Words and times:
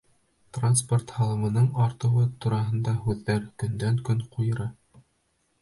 Транспорт 0.57 1.13
һалымының 1.17 1.67
артыуы 1.83 2.25
тураһында 2.45 2.97
һүҙҙәр 3.05 3.47
көндән-көн 3.65 4.25
ҡуйыра. 4.37 4.71